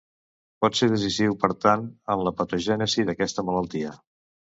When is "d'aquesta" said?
3.11-3.45